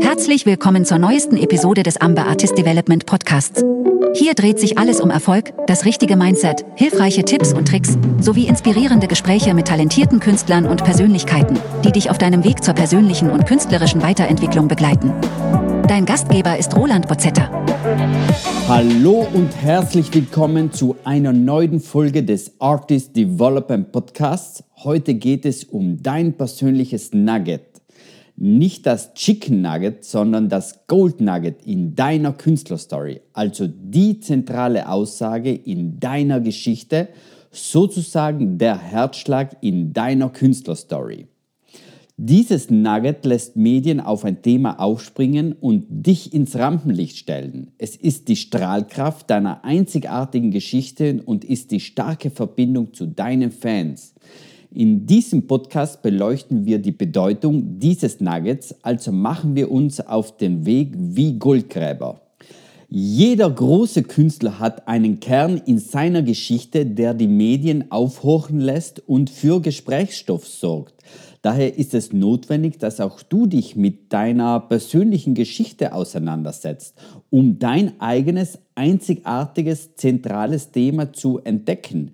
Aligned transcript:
Herzlich 0.00 0.46
willkommen 0.46 0.84
zur 0.84 0.98
neuesten 0.98 1.36
Episode 1.36 1.82
des 1.82 2.00
Amber 2.00 2.26
Artist 2.26 2.58
Development 2.58 3.06
Podcasts. 3.06 3.64
Hier 4.14 4.34
dreht 4.34 4.58
sich 4.58 4.78
alles 4.78 5.00
um 5.00 5.10
Erfolg, 5.10 5.52
das 5.66 5.84
richtige 5.84 6.16
Mindset, 6.16 6.64
hilfreiche 6.74 7.24
Tipps 7.24 7.52
und 7.52 7.68
Tricks 7.68 7.96
sowie 8.20 8.46
inspirierende 8.46 9.06
Gespräche 9.06 9.54
mit 9.54 9.68
talentierten 9.68 10.20
Künstlern 10.20 10.66
und 10.66 10.84
Persönlichkeiten, 10.84 11.58
die 11.84 11.92
dich 11.92 12.10
auf 12.10 12.18
deinem 12.18 12.44
Weg 12.44 12.62
zur 12.62 12.74
persönlichen 12.74 13.30
und 13.30 13.46
künstlerischen 13.46 14.02
Weiterentwicklung 14.02 14.68
begleiten. 14.68 15.12
Dein 15.86 16.04
Gastgeber 16.04 16.58
ist 16.58 16.76
Roland 16.76 17.08
Bozetta. 17.08 17.50
Hallo 18.68 19.26
und 19.32 19.50
herzlich 19.62 20.12
willkommen 20.12 20.72
zu 20.72 20.96
einer 21.04 21.32
neuen 21.32 21.80
Folge 21.80 22.22
des 22.22 22.52
Artist 22.60 23.16
Development 23.16 23.90
Podcasts. 23.92 24.64
Heute 24.76 25.14
geht 25.14 25.46
es 25.46 25.64
um 25.64 26.02
dein 26.02 26.34
persönliches 26.34 27.12
Nugget 27.12 27.77
nicht 28.40 28.86
das 28.86 29.14
Chicken 29.14 29.62
Nugget, 29.62 30.04
sondern 30.04 30.48
das 30.48 30.86
Gold 30.86 31.20
Nugget 31.20 31.66
in 31.66 31.96
deiner 31.96 32.32
Künstlerstory, 32.32 33.20
also 33.32 33.66
die 33.66 34.20
zentrale 34.20 34.88
Aussage 34.88 35.52
in 35.52 35.98
deiner 35.98 36.40
Geschichte, 36.40 37.08
sozusagen 37.50 38.58
der 38.58 38.78
Herzschlag 38.78 39.56
in 39.60 39.92
deiner 39.92 40.28
Künstlerstory. 40.28 41.26
Dieses 42.16 42.70
Nugget 42.70 43.24
lässt 43.24 43.56
Medien 43.56 44.00
auf 44.00 44.24
ein 44.24 44.42
Thema 44.42 44.80
aufspringen 44.80 45.52
und 45.52 45.86
dich 45.88 46.32
ins 46.34 46.56
Rampenlicht 46.56 47.16
stellen. 47.16 47.70
Es 47.78 47.94
ist 47.94 48.26
die 48.28 48.36
Strahlkraft 48.36 49.30
deiner 49.30 49.64
einzigartigen 49.64 50.50
Geschichte 50.50 51.22
und 51.24 51.44
ist 51.44 51.70
die 51.70 51.78
starke 51.80 52.30
Verbindung 52.30 52.92
zu 52.92 53.06
deinen 53.06 53.52
Fans. 53.52 54.14
In 54.70 55.06
diesem 55.06 55.46
Podcast 55.46 56.02
beleuchten 56.02 56.66
wir 56.66 56.78
die 56.78 56.92
Bedeutung 56.92 57.78
dieses 57.78 58.20
Nuggets, 58.20 58.74
also 58.82 59.12
machen 59.12 59.56
wir 59.56 59.70
uns 59.70 59.98
auf 59.98 60.36
den 60.36 60.66
Weg 60.66 60.92
wie 60.94 61.38
Goldgräber. 61.38 62.20
Jeder 62.90 63.48
große 63.48 64.02
Künstler 64.02 64.58
hat 64.58 64.86
einen 64.86 65.20
Kern 65.20 65.60
in 65.64 65.78
seiner 65.78 66.22
Geschichte, 66.22 66.84
der 66.84 67.14
die 67.14 67.28
Medien 67.28 67.90
aufhorchen 67.90 68.60
lässt 68.60 69.06
und 69.08 69.30
für 69.30 69.62
Gesprächsstoff 69.62 70.46
sorgt. 70.46 70.94
Daher 71.40 71.78
ist 71.78 71.94
es 71.94 72.12
notwendig, 72.12 72.78
dass 72.78 73.00
auch 73.00 73.22
du 73.22 73.46
dich 73.46 73.74
mit 73.74 74.12
deiner 74.12 74.60
persönlichen 74.60 75.34
Geschichte 75.34 75.94
auseinandersetzt, 75.94 76.94
um 77.30 77.58
dein 77.58 78.00
eigenes, 78.00 78.58
einzigartiges, 78.74 79.94
zentrales 79.94 80.72
Thema 80.72 81.12
zu 81.12 81.38
entdecken. 81.38 82.12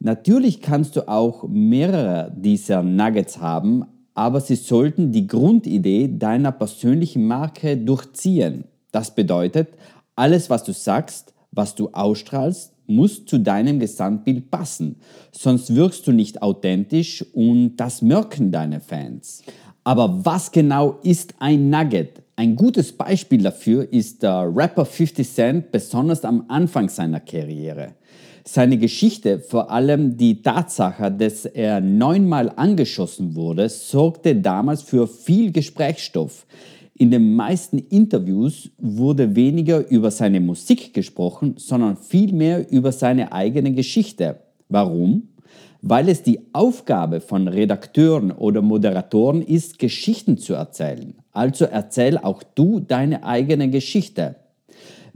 Natürlich 0.00 0.60
kannst 0.60 0.96
du 0.96 1.08
auch 1.08 1.48
mehrere 1.48 2.32
dieser 2.36 2.82
Nuggets 2.82 3.38
haben, 3.38 3.84
aber 4.14 4.40
sie 4.40 4.56
sollten 4.56 5.12
die 5.12 5.26
Grundidee 5.26 6.08
deiner 6.08 6.52
persönlichen 6.52 7.26
Marke 7.26 7.76
durchziehen. 7.76 8.64
Das 8.92 9.14
bedeutet, 9.14 9.68
alles, 10.14 10.50
was 10.50 10.64
du 10.64 10.72
sagst, 10.72 11.34
was 11.50 11.74
du 11.74 11.88
ausstrahlst, 11.90 12.72
muss 12.86 13.26
zu 13.26 13.38
deinem 13.38 13.78
Gesamtbild 13.78 14.50
passen. 14.50 14.96
Sonst 15.30 15.74
wirkst 15.74 16.06
du 16.06 16.12
nicht 16.12 16.42
authentisch 16.42 17.24
und 17.34 17.76
das 17.76 18.02
merken 18.02 18.50
deine 18.50 18.80
Fans. 18.80 19.42
Aber 19.84 20.24
was 20.24 20.50
genau 20.52 20.98
ist 21.02 21.34
ein 21.38 21.70
Nugget? 21.70 22.22
Ein 22.36 22.56
gutes 22.56 22.92
Beispiel 22.92 23.42
dafür 23.42 23.92
ist 23.92 24.22
der 24.22 24.50
Rapper 24.54 24.84
50 24.84 25.28
Cent, 25.28 25.70
besonders 25.72 26.24
am 26.24 26.44
Anfang 26.48 26.88
seiner 26.88 27.20
Karriere. 27.20 27.94
Seine 28.50 28.78
Geschichte, 28.78 29.40
vor 29.40 29.70
allem 29.70 30.16
die 30.16 30.40
Tatsache, 30.40 31.12
dass 31.12 31.44
er 31.44 31.82
neunmal 31.82 32.50
angeschossen 32.56 33.34
wurde, 33.34 33.68
sorgte 33.68 34.34
damals 34.36 34.80
für 34.80 35.06
viel 35.06 35.52
Gesprächsstoff. 35.52 36.46
In 36.94 37.10
den 37.10 37.36
meisten 37.36 37.76
Interviews 37.76 38.70
wurde 38.78 39.36
weniger 39.36 39.86
über 39.90 40.10
seine 40.10 40.40
Musik 40.40 40.94
gesprochen, 40.94 41.56
sondern 41.58 41.98
vielmehr 41.98 42.72
über 42.72 42.90
seine 42.90 43.32
eigene 43.32 43.72
Geschichte. 43.72 44.38
Warum? 44.70 45.28
Weil 45.82 46.08
es 46.08 46.22
die 46.22 46.40
Aufgabe 46.54 47.20
von 47.20 47.48
Redakteuren 47.48 48.32
oder 48.32 48.62
Moderatoren 48.62 49.42
ist, 49.42 49.78
Geschichten 49.78 50.38
zu 50.38 50.54
erzählen. 50.54 51.12
Also 51.32 51.66
erzähl 51.66 52.16
auch 52.16 52.42
du 52.54 52.80
deine 52.80 53.24
eigene 53.24 53.68
Geschichte. 53.68 54.36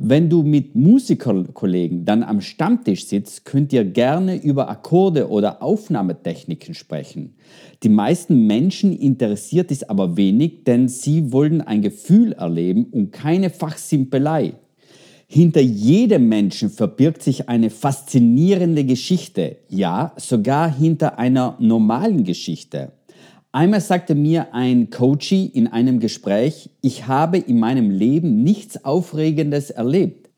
Wenn 0.05 0.29
du 0.29 0.43
mit 0.43 0.75
Musikerkollegen 0.75 2.05
dann 2.05 2.25
am 2.25 2.41
Stammtisch 2.41 3.07
sitzt, 3.07 3.45
könnt 3.45 3.73
ihr 3.73 3.85
gerne 3.85 4.35
über 4.35 4.69
Akkorde 4.69 5.31
oder 5.31 5.63
Aufnahmetechniken 5.63 6.75
sprechen. 6.75 7.37
Die 7.85 7.89
meisten 7.89 8.49
Menschen 8.49 8.99
interessiert 8.99 9.71
es 9.71 9.89
aber 9.89 10.17
wenig, 10.17 10.65
denn 10.65 10.89
sie 10.89 11.31
wollen 11.31 11.61
ein 11.61 11.83
Gefühl 11.83 12.33
erleben 12.33 12.87
und 12.87 13.13
keine 13.13 13.49
Fachsimpelei. 13.49 14.55
Hinter 15.29 15.61
jedem 15.61 16.29
Menschen 16.29 16.69
verbirgt 16.69 17.23
sich 17.23 17.49
eine 17.49 17.71
faszinierende 17.71 18.85
Geschichte, 18.85 19.59
ja 19.69 20.15
sogar 20.17 20.69
hinter 20.69 21.17
einer 21.17 21.57
normalen 21.61 22.25
Geschichte. 22.25 22.91
Einmal 23.55 23.83
sagte 23.83 24.15
mir 24.15 24.55
ein 24.55 24.89
Coachie 24.89 25.45
in 25.45 25.67
einem 25.67 26.01
Gespräch, 26.01 26.71
ich 26.81 27.07
habe 27.07 27.37
in 27.37 27.61
meinem 27.61 27.91
Leben 27.91 28.43
nichts 28.43 28.83
Aufregendes 28.83 29.69
erlebt. 29.69 30.31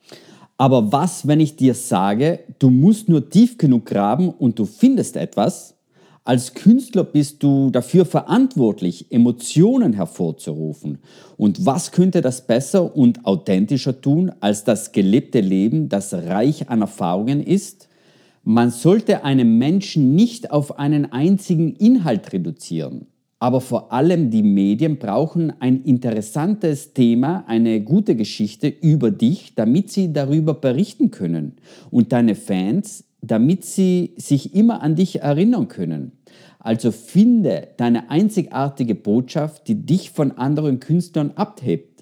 Aber 0.56 0.90
was, 0.90 1.28
wenn 1.28 1.38
ich 1.38 1.54
dir 1.54 1.74
sage, 1.74 2.40
du 2.58 2.70
musst 2.70 3.08
nur 3.08 3.30
tief 3.30 3.56
genug 3.56 3.86
graben 3.86 4.30
und 4.30 4.58
du 4.58 4.64
findest 4.64 5.16
etwas? 5.16 5.76
Als 6.24 6.54
Künstler 6.54 7.04
bist 7.04 7.44
du 7.44 7.70
dafür 7.70 8.04
verantwortlich, 8.04 9.12
Emotionen 9.12 9.92
hervorzurufen. 9.92 10.98
Und 11.36 11.64
was 11.64 11.92
könnte 11.92 12.20
das 12.20 12.44
besser 12.44 12.96
und 12.96 13.26
authentischer 13.26 14.00
tun 14.00 14.32
als 14.40 14.64
das 14.64 14.90
gelebte 14.90 15.40
Leben, 15.40 15.88
das 15.88 16.12
reich 16.14 16.68
an 16.68 16.80
Erfahrungen 16.80 17.40
ist? 17.40 17.88
Man 18.46 18.70
sollte 18.70 19.24
einen 19.24 19.56
Menschen 19.56 20.14
nicht 20.14 20.50
auf 20.50 20.78
einen 20.78 21.10
einzigen 21.12 21.74
Inhalt 21.76 22.30
reduzieren. 22.34 23.06
Aber 23.38 23.62
vor 23.62 23.92
allem 23.92 24.30
die 24.30 24.42
Medien 24.42 24.98
brauchen 24.98 25.52
ein 25.60 25.82
interessantes 25.82 26.92
Thema, 26.92 27.44
eine 27.46 27.80
gute 27.80 28.16
Geschichte 28.16 28.68
über 28.68 29.10
dich, 29.10 29.54
damit 29.54 29.90
sie 29.90 30.12
darüber 30.12 30.52
berichten 30.52 31.10
können. 31.10 31.56
Und 31.90 32.12
deine 32.12 32.34
Fans, 32.34 33.04
damit 33.22 33.64
sie 33.64 34.12
sich 34.16 34.54
immer 34.54 34.82
an 34.82 34.94
dich 34.94 35.22
erinnern 35.22 35.68
können. 35.68 36.12
Also 36.58 36.90
finde 36.90 37.68
deine 37.78 38.10
einzigartige 38.10 38.94
Botschaft, 38.94 39.68
die 39.68 39.86
dich 39.86 40.10
von 40.10 40.32
anderen 40.32 40.80
Künstlern 40.80 41.32
abhebt. 41.34 41.93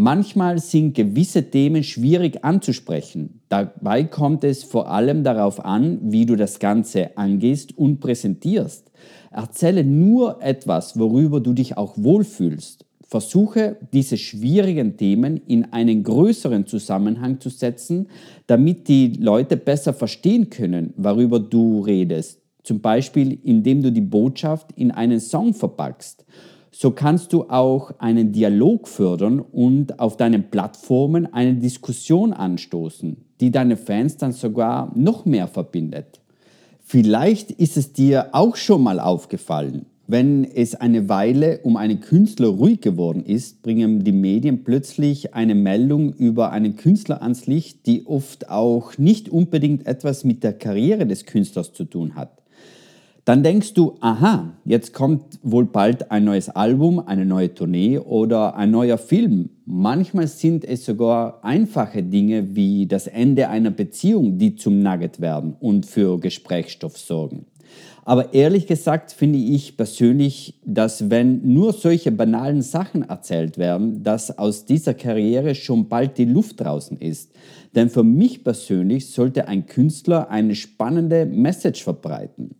Manchmal 0.00 0.60
sind 0.60 0.94
gewisse 0.94 1.50
Themen 1.50 1.82
schwierig 1.82 2.44
anzusprechen. 2.44 3.40
Dabei 3.48 4.04
kommt 4.04 4.44
es 4.44 4.62
vor 4.62 4.88
allem 4.88 5.24
darauf 5.24 5.64
an, 5.64 5.98
wie 6.00 6.24
du 6.24 6.36
das 6.36 6.60
Ganze 6.60 7.18
angehst 7.18 7.76
und 7.76 7.98
präsentierst. 7.98 8.92
Erzähle 9.32 9.82
nur 9.82 10.40
etwas, 10.40 11.00
worüber 11.00 11.40
du 11.40 11.52
dich 11.52 11.76
auch 11.76 11.94
wohlfühlst. 11.96 12.84
Versuche, 13.08 13.76
diese 13.92 14.18
schwierigen 14.18 14.96
Themen 14.96 15.40
in 15.48 15.72
einen 15.72 16.04
größeren 16.04 16.64
Zusammenhang 16.66 17.40
zu 17.40 17.48
setzen, 17.48 18.06
damit 18.46 18.86
die 18.86 19.14
Leute 19.14 19.56
besser 19.56 19.92
verstehen 19.92 20.48
können, 20.48 20.94
worüber 20.96 21.40
du 21.40 21.80
redest. 21.80 22.40
Zum 22.62 22.80
Beispiel, 22.80 23.36
indem 23.42 23.82
du 23.82 23.90
die 23.90 24.00
Botschaft 24.00 24.70
in 24.76 24.92
einen 24.92 25.18
Song 25.18 25.54
verpackst 25.54 26.24
so 26.70 26.90
kannst 26.90 27.32
du 27.32 27.44
auch 27.44 27.92
einen 27.98 28.32
Dialog 28.32 28.88
fördern 28.88 29.40
und 29.40 30.00
auf 30.00 30.16
deinen 30.16 30.50
Plattformen 30.50 31.32
eine 31.32 31.54
Diskussion 31.54 32.32
anstoßen, 32.32 33.16
die 33.40 33.50
deine 33.50 33.76
Fans 33.76 34.16
dann 34.16 34.32
sogar 34.32 34.92
noch 34.94 35.24
mehr 35.24 35.48
verbindet. 35.48 36.20
Vielleicht 36.80 37.50
ist 37.50 37.76
es 37.76 37.92
dir 37.92 38.30
auch 38.32 38.56
schon 38.56 38.82
mal 38.82 39.00
aufgefallen, 39.00 39.86
wenn 40.10 40.44
es 40.44 40.74
eine 40.74 41.10
Weile 41.10 41.60
um 41.64 41.76
einen 41.76 42.00
Künstler 42.00 42.48
ruhig 42.48 42.80
geworden 42.80 43.22
ist, 43.22 43.60
bringen 43.60 44.04
die 44.04 44.12
Medien 44.12 44.64
plötzlich 44.64 45.34
eine 45.34 45.54
Meldung 45.54 46.14
über 46.14 46.50
einen 46.50 46.76
Künstler 46.76 47.20
ans 47.20 47.46
Licht, 47.46 47.84
die 47.84 48.06
oft 48.06 48.48
auch 48.48 48.96
nicht 48.96 49.28
unbedingt 49.28 49.86
etwas 49.86 50.24
mit 50.24 50.42
der 50.42 50.54
Karriere 50.54 51.06
des 51.06 51.26
Künstlers 51.26 51.74
zu 51.74 51.84
tun 51.84 52.14
hat. 52.14 52.42
Dann 53.28 53.42
denkst 53.42 53.74
du, 53.74 53.94
aha, 54.00 54.54
jetzt 54.64 54.94
kommt 54.94 55.38
wohl 55.42 55.66
bald 55.66 56.10
ein 56.10 56.24
neues 56.24 56.48
Album, 56.48 56.98
eine 56.98 57.26
neue 57.26 57.52
Tournee 57.52 57.98
oder 57.98 58.56
ein 58.56 58.70
neuer 58.70 58.96
Film. 58.96 59.50
Manchmal 59.66 60.28
sind 60.28 60.64
es 60.64 60.86
sogar 60.86 61.44
einfache 61.44 62.02
Dinge 62.02 62.56
wie 62.56 62.86
das 62.86 63.06
Ende 63.06 63.50
einer 63.50 63.70
Beziehung, 63.70 64.38
die 64.38 64.54
zum 64.54 64.80
Nugget 64.80 65.20
werden 65.20 65.54
und 65.60 65.84
für 65.84 66.18
Gesprächsstoff 66.18 66.96
sorgen. 66.96 67.44
Aber 68.06 68.32
ehrlich 68.32 68.66
gesagt 68.66 69.12
finde 69.12 69.38
ich 69.38 69.76
persönlich, 69.76 70.58
dass 70.64 71.10
wenn 71.10 71.52
nur 71.52 71.74
solche 71.74 72.10
banalen 72.10 72.62
Sachen 72.62 73.02
erzählt 73.02 73.58
werden, 73.58 74.02
dass 74.02 74.38
aus 74.38 74.64
dieser 74.64 74.94
Karriere 74.94 75.54
schon 75.54 75.90
bald 75.90 76.16
die 76.16 76.24
Luft 76.24 76.62
draußen 76.62 76.96
ist. 76.96 77.32
Denn 77.74 77.90
für 77.90 78.04
mich 78.04 78.42
persönlich 78.42 79.10
sollte 79.10 79.48
ein 79.48 79.66
Künstler 79.66 80.30
eine 80.30 80.54
spannende 80.54 81.26
Message 81.26 81.84
verbreiten. 81.84 82.54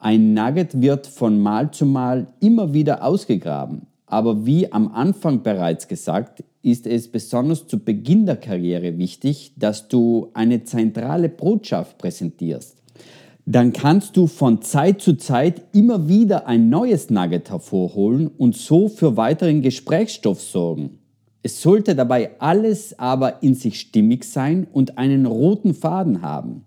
Ein 0.00 0.32
Nugget 0.32 0.80
wird 0.80 1.08
von 1.08 1.40
Mal 1.40 1.72
zu 1.72 1.84
Mal 1.84 2.28
immer 2.38 2.72
wieder 2.72 3.02
ausgegraben. 3.02 3.88
Aber 4.06 4.46
wie 4.46 4.72
am 4.72 4.92
Anfang 4.94 5.42
bereits 5.42 5.88
gesagt, 5.88 6.44
ist 6.62 6.86
es 6.86 7.08
besonders 7.08 7.66
zu 7.66 7.80
Beginn 7.80 8.24
der 8.24 8.36
Karriere 8.36 8.96
wichtig, 8.96 9.54
dass 9.56 9.88
du 9.88 10.30
eine 10.34 10.62
zentrale 10.62 11.28
Botschaft 11.28 11.98
präsentierst. 11.98 12.76
Dann 13.44 13.72
kannst 13.72 14.16
du 14.16 14.28
von 14.28 14.62
Zeit 14.62 15.02
zu 15.02 15.16
Zeit 15.16 15.62
immer 15.72 16.06
wieder 16.06 16.46
ein 16.46 16.68
neues 16.68 17.10
Nugget 17.10 17.50
hervorholen 17.50 18.28
und 18.28 18.54
so 18.54 18.88
für 18.88 19.16
weiteren 19.16 19.62
Gesprächsstoff 19.62 20.40
sorgen. 20.40 21.00
Es 21.42 21.60
sollte 21.60 21.96
dabei 21.96 22.38
alles 22.38 22.96
aber 23.00 23.42
in 23.42 23.54
sich 23.54 23.80
stimmig 23.80 24.24
sein 24.24 24.68
und 24.72 24.96
einen 24.96 25.26
roten 25.26 25.74
Faden 25.74 26.22
haben. 26.22 26.64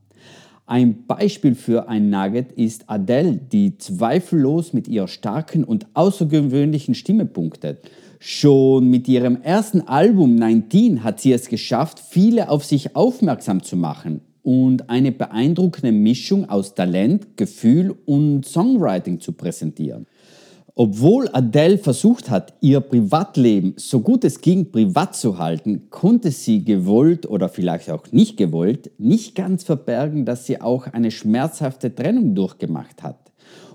Ein 0.71 1.06
Beispiel 1.06 1.56
für 1.56 1.89
ein 1.89 2.09
Nugget 2.09 2.53
ist 2.53 2.89
Adele, 2.89 3.33
die 3.35 3.77
zweifellos 3.77 4.71
mit 4.71 4.88
ihrer 4.88 5.09
starken 5.09 5.65
und 5.65 5.85
außergewöhnlichen 5.95 6.95
Stimme 6.95 7.25
punktet. 7.25 7.79
Schon 8.19 8.89
mit 8.89 9.09
ihrem 9.09 9.41
ersten 9.41 9.81
Album 9.81 10.35
19 10.35 11.03
hat 11.03 11.19
sie 11.19 11.33
es 11.33 11.50
geschafft, 11.50 12.00
viele 12.00 12.47
auf 12.47 12.63
sich 12.63 12.95
aufmerksam 12.95 13.63
zu 13.63 13.75
machen 13.75 14.21
und 14.44 14.89
eine 14.89 15.12
beeindruckende 15.12 15.91
Mischung 15.91 16.47
aus 16.47 16.74
Talent, 16.74 17.35
Gefühl 17.35 17.94
und 18.06 18.45
Songwriting 18.45 19.19
zu 19.19 19.33
präsentieren. 19.33 20.07
Obwohl 20.75 21.29
Adele 21.33 21.77
versucht 21.77 22.29
hat, 22.29 22.53
ihr 22.62 22.79
Privatleben 22.79 23.73
so 23.75 24.00
gut 24.00 24.23
es 24.23 24.39
ging 24.39 24.71
privat 24.71 25.15
zu 25.15 25.38
halten, 25.38 25.89
konnte 25.89 26.31
sie 26.31 26.63
gewollt 26.63 27.25
oder 27.25 27.50
vielleicht 27.50 27.89
auch 27.89 28.12
nicht 28.12 28.38
gewollt 28.38 28.91
nicht 28.97 29.35
ganz 29.35 29.63
verbergen, 29.63 30.25
dass 30.25 30.45
sie 30.45 30.62
auch 30.62 30.88
eine 30.88 31.12
schmerzhafte 31.12 31.94
Trennung 31.94 32.35
durchgemacht 32.35 33.03
hat. 33.03 33.31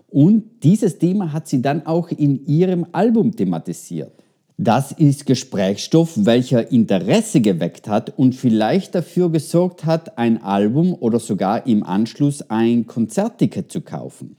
Und 0.09 0.63
dieses 0.63 0.99
Thema 0.99 1.33
hat 1.33 1.49
sie 1.49 1.61
dann 1.61 1.85
auch 1.85 2.09
in 2.09 2.47
ihrem 2.47 2.87
Album 2.93 3.37
thematisiert. 3.37 4.13
Das 4.59 4.91
ist 4.91 5.27
Gesprächsstoff, 5.27 6.13
welcher 6.17 6.73
Interesse 6.73 7.43
geweckt 7.43 7.89
hat 7.89 8.19
und 8.19 8.35
vielleicht 8.35 8.95
dafür 8.95 9.31
gesorgt 9.31 9.85
hat, 9.85 10.17
ein 10.17 10.43
Album 10.43 10.95
oder 10.95 11.19
sogar 11.19 11.67
im 11.67 11.83
Anschluss 11.83 12.49
ein 12.49 12.87
Konzertticket 12.87 13.71
zu 13.71 13.83
kaufen. 13.83 14.37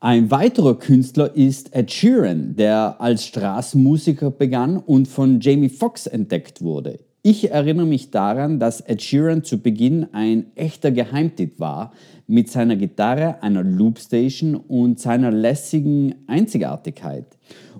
Ein 0.00 0.30
weiterer 0.30 0.78
Künstler 0.78 1.34
ist 1.34 1.74
Ed 1.74 1.90
Sheeran, 1.90 2.54
der 2.54 3.00
als 3.00 3.26
Straßenmusiker 3.26 4.30
begann 4.30 4.76
und 4.76 5.08
von 5.08 5.40
Jamie 5.40 5.68
Foxx 5.68 6.06
entdeckt 6.06 6.62
wurde. 6.62 7.00
Ich 7.24 7.50
erinnere 7.50 7.86
mich 7.86 8.12
daran, 8.12 8.60
dass 8.60 8.80
Ed 8.80 9.02
Sheeran 9.02 9.42
zu 9.42 9.58
Beginn 9.58 10.06
ein 10.12 10.52
echter 10.54 10.92
Geheimtipp 10.92 11.58
war, 11.58 11.92
mit 12.28 12.48
seiner 12.48 12.76
Gitarre, 12.76 13.42
einer 13.42 13.64
Loopstation 13.64 14.54
und 14.54 15.00
seiner 15.00 15.32
lässigen 15.32 16.14
Einzigartigkeit. 16.28 17.36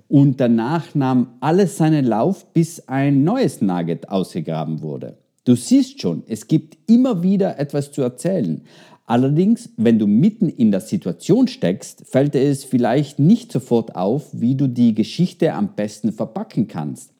Und 0.09 0.41
danach 0.41 0.93
nahm 0.95 1.35
alles 1.39 1.77
seinen 1.77 2.03
Lauf, 2.03 2.51
bis 2.51 2.85
ein 2.89 3.23
neues 3.23 3.61
Nugget 3.61 4.09
ausgegraben 4.09 4.81
wurde. 4.81 5.19
Du 5.45 5.55
siehst 5.55 6.01
schon, 6.01 6.23
es 6.27 6.47
gibt 6.47 6.77
immer 6.87 7.23
wieder 7.23 7.57
etwas 7.57 7.91
zu 7.93 8.01
erzählen, 8.01 8.61
Allerdings, 9.09 9.71
wenn 9.75 9.97
du 9.97 10.05
mitten 10.05 10.49
in 10.49 10.69
der 10.69 10.81
Situation 10.81 11.47
steckst, 11.47 12.05
fällt 12.05 12.35
es 12.35 12.63
vielleicht 12.63 13.17
nicht 13.17 13.51
sofort 13.51 13.95
auf, 13.95 14.27
wie 14.33 14.53
du 14.53 14.67
die 14.67 14.93
Geschichte 14.93 15.51
am 15.55 15.73
besten 15.75 16.11
verpacken 16.11 16.67
kannst. 16.67 17.11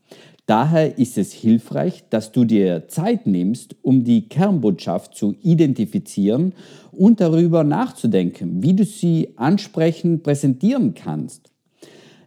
Daher 0.45 1.00
ist 1.00 1.18
es 1.18 1.33
hilfreich, 1.33 2.03
dass 2.12 2.31
du 2.31 2.45
dir 2.45 2.88
Zeit 2.89 3.25
nimmst, 3.25 3.75
um 3.81 4.03
die 4.03 4.30
Kernbotschaft 4.30 5.15
zu 5.15 5.33
identifizieren 5.41 6.53
und 6.91 7.21
darüber 7.21 7.63
nachzudenken, 7.63 8.62
wie 8.62 8.75
du 8.75 8.85
sie 8.85 9.30
ansprechend 9.35 10.21
präsentieren 10.21 10.94
kannst. 10.94 11.48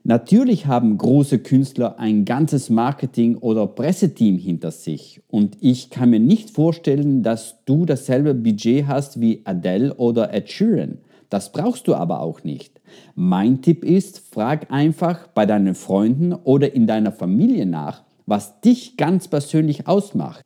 Natürlich 0.04 0.66
haben 0.66 0.98
große 0.98 1.38
Künstler 1.38 2.00
ein 2.00 2.24
ganzes 2.24 2.70
Marketing- 2.70 3.36
oder 3.36 3.68
Presseteam 3.68 4.36
hinter 4.36 4.72
sich 4.72 5.22
und 5.28 5.56
ich 5.60 5.90
kann 5.90 6.10
mir 6.10 6.18
nicht 6.18 6.50
vorstellen, 6.50 7.22
dass 7.22 7.64
du 7.66 7.86
dasselbe 7.86 8.34
Budget 8.34 8.88
hast 8.88 9.20
wie 9.20 9.42
Adele 9.44 9.94
oder 9.94 10.34
Ed 10.34 10.50
Sheeran. 10.50 10.98
Das 11.30 11.52
brauchst 11.52 11.86
du 11.86 11.94
aber 11.94 12.20
auch 12.20 12.42
nicht. 12.42 12.80
Mein 13.14 13.62
Tipp 13.62 13.84
ist, 13.84 14.18
frag 14.18 14.72
einfach 14.72 15.28
bei 15.28 15.46
deinen 15.46 15.76
Freunden 15.76 16.32
oder 16.32 16.74
in 16.74 16.88
deiner 16.88 17.12
Familie 17.12 17.64
nach, 17.64 18.02
was 18.26 18.60
dich 18.60 18.96
ganz 18.96 19.28
persönlich 19.28 19.86
ausmacht. 19.86 20.44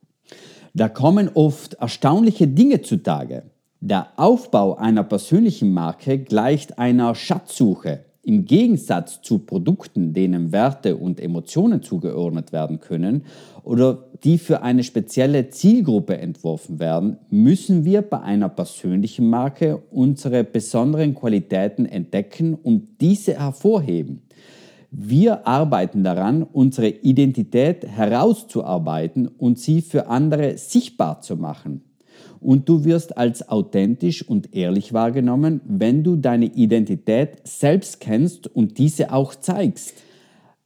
Da 0.75 0.91
kommen 0.91 1.31
oft 1.33 1.75
erstaunliche 1.75 2.47
Dinge 2.47 2.83
zutage. 2.83 3.45
Der 3.81 4.09
Aufbau 4.17 4.77
einer 4.77 5.03
persönlichen 5.03 5.73
Marke 5.73 6.19
gleicht 6.19 6.79
einer 6.79 7.15
Schatzsuche. 7.15 8.05
Im 8.27 8.45
Gegensatz 8.45 9.23
zu 9.23 9.39
Produkten, 9.39 10.13
denen 10.13 10.51
Werte 10.51 10.97
und 10.97 11.21
Emotionen 11.21 11.81
zugeordnet 11.81 12.51
werden 12.53 12.81
können 12.81 13.23
oder 13.63 14.09
die 14.25 14.39
für 14.39 14.63
eine 14.63 14.83
spezielle 14.83 15.49
Zielgruppe 15.51 16.19
entworfen 16.19 16.81
werden, 16.81 17.19
müssen 17.31 17.85
wir 17.85 18.03
bei 18.03 18.21
einer 18.21 18.49
persönlichen 18.49 19.31
Marke 19.31 19.81
unsere 19.93 20.43
besonderen 20.43 21.15
Qualitäten 21.15 21.87
entdecken 21.87 22.55
und 22.55 23.01
diese 23.01 23.39
hervorheben. 23.39 24.23
Wir 24.91 25.47
arbeiten 25.47 26.03
daran, 26.03 26.43
unsere 26.43 26.89
Identität 26.89 27.87
herauszuarbeiten 27.87 29.29
und 29.29 29.61
sie 29.61 29.83
für 29.83 30.09
andere 30.09 30.59
sichtbar 30.59 31.21
zu 31.21 31.37
machen 31.37 31.86
und 32.47 32.69
du 32.69 32.85
wirst 32.85 33.19
als 33.19 33.49
authentisch 33.49 34.23
und 34.23 34.55
ehrlich 34.55 34.93
wahrgenommen, 34.93 35.61
wenn 35.67 36.05
du 36.05 36.15
deine 36.15 36.47
Identität 36.47 37.41
selbst 37.43 37.99
kennst 38.01 38.47
und 38.47 38.79
diese 38.79 39.13
auch 39.13 39.35
zeigst. 39.35 39.95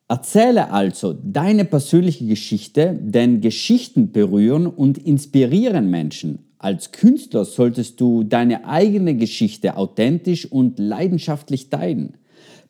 Erzähle 0.07 0.73
also 0.73 1.15
deine 1.15 1.65
persönliche 1.65 2.27
Geschichte, 2.27 2.99
denn 3.01 3.41
Geschichten 3.41 4.13
berühren 4.13 4.67
und 4.67 4.99
inspirieren 4.99 5.91
Menschen. 5.91 6.51
Als 6.59 6.93
Künstler 6.93 7.47
solltest 7.47 7.99
du 7.99 8.25
deine 8.25 8.67
eigene 8.67 9.17
Geschichte 9.17 9.79
authentisch 9.79 10.53
und 10.53 10.79
leidenschaftlich 10.79 11.71
teilen. 11.71 12.19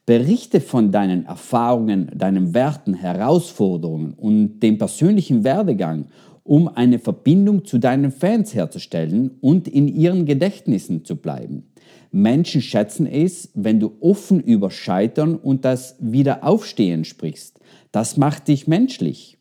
Berichte 0.07 0.61
von 0.61 0.93
deinen 0.93 1.27
Erfahrungen, 1.27 2.13
deinen 2.15 2.55
Werten, 2.55 2.95
Herausforderungen 2.95 4.15
und 4.15 4.61
dem 4.61 4.79
persönlichen 4.79 5.43
Werdegang 5.43 6.07
um 6.45 6.69
eine 6.69 6.99
Verbindung 6.99 7.65
zu 7.65 7.79
deinen 7.79 8.11
Fans 8.11 8.55
herzustellen 8.55 9.33
und 9.41 9.69
in 9.69 9.89
ihren 9.89 10.27
Gedächtnissen 10.27 11.05
zu 11.05 11.17
bleiben. 11.17 11.65
Menschen 12.13 12.61
schätzen 12.61 13.07
es, 13.07 13.51
wenn 13.55 13.79
du 13.79 13.93
offen 14.01 14.41
über 14.41 14.71
Scheitern 14.71 15.37
und 15.37 15.65
das 15.65 15.97
Wiederaufstehen 16.01 17.05
sprichst. 17.05 17.61
Das 17.93 18.17
macht 18.17 18.49
dich 18.49 18.67
menschlich. 18.67 19.39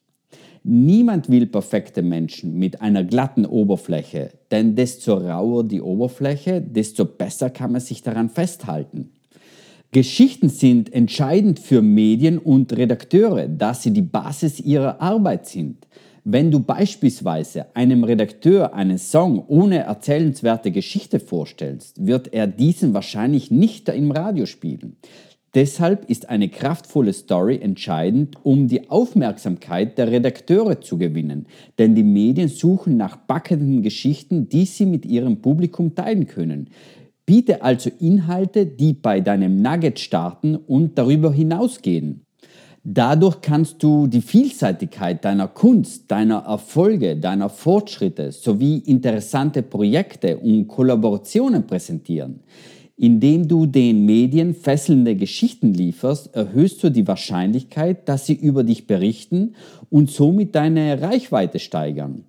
Niemand 0.63 1.29
will 1.29 1.47
perfekte 1.47 2.01
Menschen 2.01 2.59
mit 2.59 2.81
einer 2.81 3.03
glatten 3.03 3.45
Oberfläche, 3.45 4.31
denn 4.51 4.75
desto 4.75 5.13
rauer 5.15 5.63
die 5.63 5.81
Oberfläche, 5.81 6.61
desto 6.61 7.05
besser 7.05 7.49
kann 7.49 7.71
man 7.71 7.81
sich 7.81 8.03
daran 8.03 8.29
festhalten. 8.29 9.11
Geschichten 9.91 10.49
sind 10.49 10.93
entscheidend 10.93 11.59
für 11.59 11.81
Medien 11.81 12.37
und 12.37 12.77
Redakteure, 12.77 13.47
da 13.47 13.73
sie 13.73 13.91
die 13.91 14.03
Basis 14.03 14.59
ihrer 14.59 15.01
Arbeit 15.01 15.47
sind. 15.47 15.87
Wenn 16.31 16.51
du 16.51 16.59
beispielsweise 16.59 17.75
einem 17.75 18.03
Redakteur 18.03 18.75
einen 18.75 18.99
Song 18.99 19.43
ohne 19.47 19.79
erzählenswerte 19.79 20.69
Geschichte 20.69 21.19
vorstellst, 21.19 22.05
wird 22.05 22.35
er 22.35 22.45
diesen 22.45 22.93
wahrscheinlich 22.93 23.49
nicht 23.49 23.89
im 23.89 24.11
Radio 24.11 24.45
spielen. 24.45 24.97
Deshalb 25.55 26.07
ist 26.07 26.29
eine 26.29 26.49
kraftvolle 26.49 27.13
Story 27.13 27.57
entscheidend, 27.59 28.35
um 28.43 28.67
die 28.67 28.91
Aufmerksamkeit 28.91 29.97
der 29.97 30.11
Redakteure 30.11 30.79
zu 30.81 30.99
gewinnen, 30.99 31.47
denn 31.79 31.95
die 31.95 32.03
Medien 32.03 32.47
suchen 32.47 32.95
nach 32.95 33.25
packenden 33.25 33.81
Geschichten, 33.81 34.49
die 34.49 34.65
sie 34.65 34.85
mit 34.85 35.07
ihrem 35.07 35.41
Publikum 35.41 35.95
teilen 35.95 36.27
können. 36.27 36.69
Biete 37.25 37.63
also 37.63 37.89
Inhalte, 37.99 38.67
die 38.67 38.93
bei 38.93 39.19
deinem 39.19 39.63
Nugget 39.63 39.97
starten 39.97 40.55
und 40.55 40.95
darüber 40.99 41.33
hinausgehen. 41.33 42.21
Dadurch 42.91 43.41
kannst 43.41 43.83
du 43.83 44.07
die 44.07 44.19
Vielseitigkeit 44.19 45.23
deiner 45.23 45.47
Kunst, 45.47 46.09
deiner 46.09 46.39
Erfolge, 46.39 47.17
deiner 47.17 47.47
Fortschritte 47.47 48.31
sowie 48.31 48.77
interessante 48.79 49.61
Projekte 49.61 50.37
und 50.37 50.67
Kollaborationen 50.67 51.67
präsentieren. 51.67 52.39
Indem 52.97 53.47
du 53.47 53.67
den 53.67 54.07
Medien 54.07 54.55
fesselnde 54.55 55.15
Geschichten 55.15 55.71
lieferst, 55.71 56.33
erhöhst 56.35 56.83
du 56.83 56.89
die 56.89 57.07
Wahrscheinlichkeit, 57.07 58.09
dass 58.09 58.25
sie 58.25 58.33
über 58.33 58.63
dich 58.63 58.87
berichten 58.87 59.53
und 59.91 60.09
somit 60.09 60.55
deine 60.55 60.99
Reichweite 60.99 61.59
steigern. 61.59 62.23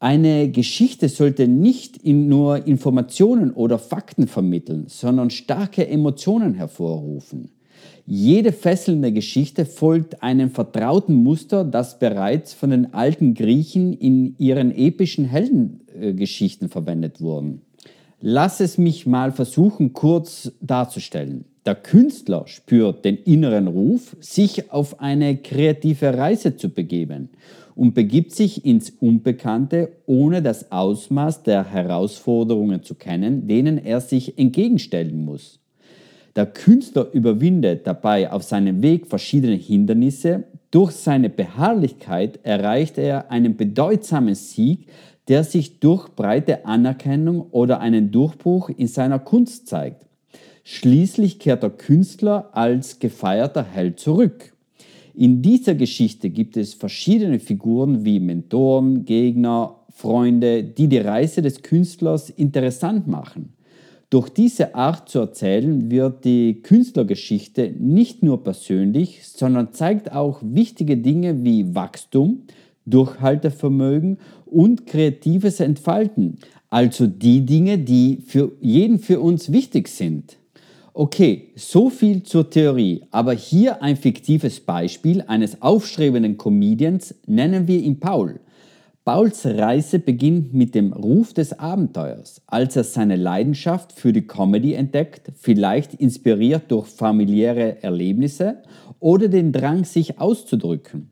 Eine 0.00 0.50
Geschichte 0.50 1.10
sollte 1.10 1.46
nicht 1.46 2.02
nur 2.06 2.66
Informationen 2.66 3.50
oder 3.50 3.78
Fakten 3.78 4.26
vermitteln, 4.26 4.84
sondern 4.88 5.28
starke 5.28 5.86
Emotionen 5.86 6.54
hervorrufen. 6.54 7.50
Jede 8.04 8.52
fesselnde 8.52 9.12
Geschichte 9.12 9.64
folgt 9.64 10.22
einem 10.22 10.50
vertrauten 10.50 11.14
Muster, 11.14 11.64
das 11.64 11.98
bereits 11.98 12.52
von 12.52 12.70
den 12.70 12.94
alten 12.94 13.34
Griechen 13.34 13.92
in 13.92 14.34
ihren 14.38 14.72
epischen 14.76 15.24
Heldengeschichten 15.24 16.68
verwendet 16.68 17.20
wurde. 17.20 17.58
Lass 18.20 18.60
es 18.60 18.76
mich 18.76 19.06
mal 19.06 19.32
versuchen, 19.32 19.92
kurz 19.92 20.52
darzustellen. 20.60 21.44
Der 21.64 21.76
Künstler 21.76 22.44
spürt 22.46 23.04
den 23.04 23.16
inneren 23.18 23.68
Ruf, 23.68 24.16
sich 24.20 24.72
auf 24.72 25.00
eine 25.00 25.36
kreative 25.36 26.16
Reise 26.16 26.56
zu 26.56 26.70
begeben 26.70 27.30
und 27.76 27.94
begibt 27.94 28.32
sich 28.32 28.64
ins 28.64 28.90
Unbekannte, 28.90 29.92
ohne 30.06 30.42
das 30.42 30.72
Ausmaß 30.72 31.44
der 31.44 31.70
Herausforderungen 31.70 32.82
zu 32.82 32.96
kennen, 32.96 33.46
denen 33.46 33.78
er 33.78 34.00
sich 34.00 34.38
entgegenstellen 34.38 35.24
muss. 35.24 35.61
Der 36.34 36.46
Künstler 36.46 37.08
überwindet 37.12 37.86
dabei 37.86 38.32
auf 38.32 38.42
seinem 38.42 38.82
Weg 38.82 39.06
verschiedene 39.06 39.56
Hindernisse. 39.56 40.44
Durch 40.70 40.92
seine 40.92 41.28
Beharrlichkeit 41.28 42.40
erreicht 42.42 42.96
er 42.96 43.30
einen 43.30 43.56
bedeutsamen 43.56 44.34
Sieg, 44.34 44.86
der 45.28 45.44
sich 45.44 45.78
durch 45.78 46.08
breite 46.08 46.64
Anerkennung 46.64 47.46
oder 47.50 47.80
einen 47.80 48.10
Durchbruch 48.10 48.70
in 48.70 48.88
seiner 48.88 49.18
Kunst 49.18 49.66
zeigt. 49.68 50.06
Schließlich 50.64 51.38
kehrt 51.38 51.62
der 51.62 51.70
Künstler 51.70 52.50
als 52.52 52.98
gefeierter 52.98 53.64
Held 53.64 54.00
zurück. 54.00 54.52
In 55.14 55.42
dieser 55.42 55.74
Geschichte 55.74 56.30
gibt 56.30 56.56
es 56.56 56.72
verschiedene 56.72 57.38
Figuren 57.38 58.04
wie 58.06 58.20
Mentoren, 58.20 59.04
Gegner, 59.04 59.76
Freunde, 59.90 60.64
die 60.64 60.88
die 60.88 60.98
Reise 60.98 61.42
des 61.42 61.62
Künstlers 61.62 62.30
interessant 62.30 63.06
machen. 63.06 63.52
Durch 64.12 64.28
diese 64.28 64.74
Art 64.74 65.08
zu 65.08 65.20
erzählen 65.20 65.90
wird 65.90 66.26
die 66.26 66.60
Künstlergeschichte 66.62 67.72
nicht 67.78 68.22
nur 68.22 68.44
persönlich, 68.44 69.26
sondern 69.26 69.72
zeigt 69.72 70.12
auch 70.12 70.42
wichtige 70.42 70.98
Dinge 70.98 71.44
wie 71.44 71.74
Wachstum, 71.74 72.42
Durchhaltevermögen 72.84 74.18
und 74.44 74.86
kreatives 74.86 75.60
Entfalten. 75.60 76.36
Also 76.68 77.06
die 77.06 77.46
Dinge, 77.46 77.78
die 77.78 78.18
für 78.26 78.52
jeden 78.60 78.98
für 78.98 79.18
uns 79.18 79.50
wichtig 79.50 79.88
sind. 79.88 80.36
Okay, 80.92 81.48
so 81.56 81.88
viel 81.88 82.22
zur 82.22 82.50
Theorie, 82.50 83.04
aber 83.12 83.32
hier 83.32 83.82
ein 83.82 83.96
fiktives 83.96 84.60
Beispiel 84.60 85.22
eines 85.22 85.62
aufstrebenden 85.62 86.36
Comedians, 86.36 87.14
nennen 87.26 87.66
wir 87.66 87.80
ihn 87.80 87.98
Paul. 87.98 88.40
Pauls 89.04 89.44
Reise 89.44 89.98
beginnt 89.98 90.54
mit 90.54 90.76
dem 90.76 90.92
Ruf 90.92 91.34
des 91.34 91.58
Abenteuers, 91.58 92.40
als 92.46 92.76
er 92.76 92.84
seine 92.84 93.16
Leidenschaft 93.16 93.90
für 93.90 94.12
die 94.12 94.28
Comedy 94.28 94.74
entdeckt, 94.74 95.32
vielleicht 95.34 95.94
inspiriert 95.94 96.70
durch 96.70 96.86
familiäre 96.86 97.82
Erlebnisse 97.82 98.58
oder 99.00 99.26
den 99.26 99.50
Drang, 99.50 99.82
sich 99.82 100.20
auszudrücken. 100.20 101.10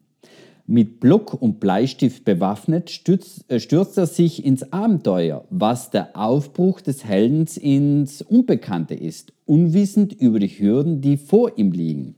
Mit 0.69 1.01
Block 1.01 1.43
und 1.43 1.59
Bleistift 1.59 2.25
bewaffnet 2.25 2.91
stürzt, 2.91 3.51
äh, 3.51 3.59
stürzt, 3.59 3.99
er 3.99 4.07
sich 4.07 4.45
ins 4.45 4.73
Abenteuer, 4.73 5.45
was 5.51 5.91
der 5.91 6.17
Aufbruch 6.17 6.81
des 6.81 7.05
Heldens 7.05 7.57
ins 7.57 8.23
Unbekannte 8.23 8.95
ist, 8.95 9.33
unwissend 9.47 10.13
über 10.13 10.39
die 10.39 10.47
Hürden, 10.47 11.01
die 11.01 11.17
vor 11.17 11.59
ihm 11.59 11.73
liegen. 11.73 12.15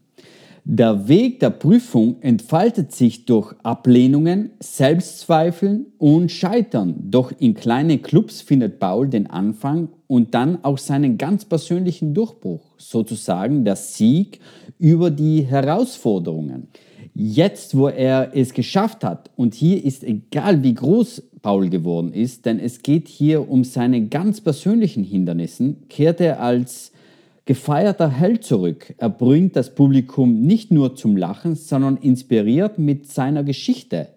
Der 0.64 1.08
Weg 1.08 1.40
der 1.40 1.50
Prüfung 1.50 2.22
entfaltet 2.22 2.92
sich 2.92 3.24
durch 3.24 3.52
Ablehnungen, 3.64 4.50
Selbstzweifeln 4.60 5.86
und 5.98 6.30
Scheitern. 6.30 6.94
Doch 7.10 7.32
in 7.36 7.54
kleinen 7.54 8.00
Clubs 8.00 8.42
findet 8.42 8.78
Paul 8.78 9.08
den 9.08 9.28
Anfang 9.28 9.88
und 10.06 10.34
dann 10.34 10.62
auch 10.62 10.78
seinen 10.78 11.18
ganz 11.18 11.44
persönlichen 11.44 12.14
Durchbruch, 12.14 12.60
sozusagen 12.78 13.64
der 13.64 13.74
Sieg 13.74 14.38
über 14.78 15.10
die 15.10 15.42
Herausforderungen. 15.42 16.68
Jetzt, 17.12 17.76
wo 17.76 17.88
er 17.88 18.30
es 18.32 18.54
geschafft 18.54 19.02
hat, 19.02 19.30
und 19.34 19.54
hier 19.54 19.84
ist 19.84 20.04
egal, 20.04 20.62
wie 20.62 20.74
groß 20.74 21.24
Paul 21.42 21.70
geworden 21.70 22.12
ist, 22.12 22.46
denn 22.46 22.60
es 22.60 22.82
geht 22.82 23.08
hier 23.08 23.50
um 23.50 23.64
seine 23.64 24.06
ganz 24.06 24.40
persönlichen 24.40 25.02
Hindernissen, 25.02 25.88
kehrt 25.88 26.20
er 26.20 26.40
als 26.40 26.91
gefeierter 27.44 28.08
Held 28.08 28.44
zurück. 28.44 28.94
Er 28.98 29.10
bringt 29.10 29.56
das 29.56 29.74
Publikum 29.74 30.42
nicht 30.42 30.70
nur 30.70 30.94
zum 30.94 31.16
Lachen, 31.16 31.54
sondern 31.56 31.96
inspiriert 31.96 32.78
mit 32.78 33.06
seiner 33.08 33.42
Geschichte. 33.42 34.08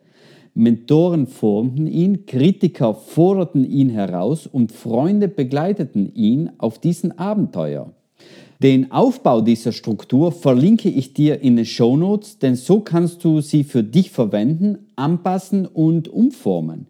Mentoren 0.53 1.27
formten 1.27 1.85
ihn, 1.87 2.25
Kritiker 2.25 2.93
forderten 2.93 3.69
ihn 3.69 3.89
heraus 3.89 4.47
und 4.47 4.71
Freunde 4.71 5.27
begleiteten 5.27 6.13
ihn 6.15 6.51
auf 6.57 6.79
diesen 6.79 7.17
Abenteuer. 7.17 7.91
Den 8.63 8.91
Aufbau 8.91 9.41
dieser 9.41 9.73
Struktur 9.73 10.31
verlinke 10.31 10.89
ich 10.89 11.13
dir 11.13 11.41
in 11.41 11.57
den 11.57 11.65
Show 11.65 11.97
Notes, 11.97 12.39
denn 12.39 12.55
so 12.55 12.79
kannst 12.79 13.23
du 13.25 13.41
sie 13.41 13.65
für 13.65 13.83
dich 13.83 14.11
verwenden, 14.11 14.77
anpassen 14.95 15.65
und 15.65 16.07
umformen. 16.07 16.87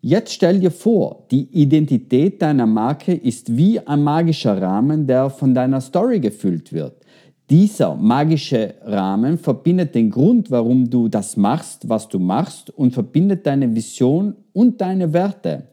Jetzt 0.00 0.32
stell 0.32 0.60
dir 0.60 0.70
vor, 0.70 1.26
die 1.32 1.48
Identität 1.50 2.40
deiner 2.40 2.66
Marke 2.66 3.12
ist 3.12 3.56
wie 3.56 3.80
ein 3.80 4.02
magischer 4.02 4.62
Rahmen, 4.62 5.08
der 5.08 5.28
von 5.28 5.54
deiner 5.54 5.80
Story 5.80 6.20
gefüllt 6.20 6.72
wird. 6.72 7.02
Dieser 7.50 7.96
magische 7.96 8.74
Rahmen 8.84 9.38
verbindet 9.38 9.96
den 9.96 10.10
Grund, 10.10 10.52
warum 10.52 10.88
du 10.88 11.08
das 11.08 11.36
machst, 11.36 11.88
was 11.88 12.08
du 12.08 12.20
machst 12.20 12.70
und 12.70 12.92
verbindet 12.92 13.44
deine 13.46 13.74
Vision 13.74 14.36
und 14.52 14.80
deine 14.80 15.12
Werte. 15.12 15.66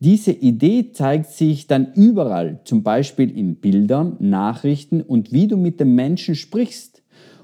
Diese 0.00 0.32
Idee 0.32 0.92
zeigt 0.92 1.30
sich 1.30 1.66
dann 1.66 1.94
überall, 1.94 2.60
zum 2.64 2.82
Beispiel 2.82 3.34
in 3.34 3.54
Bildern, 3.56 4.16
Nachrichten 4.18 5.00
und 5.00 5.32
wie 5.32 5.46
du 5.46 5.56
mit 5.56 5.80
den 5.80 5.94
Menschen 5.94 6.34
sprichst. 6.34 6.95